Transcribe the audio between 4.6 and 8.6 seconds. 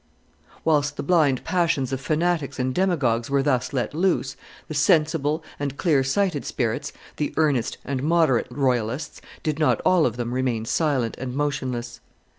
the sensible and clear sighted spirits, the earnest and moderate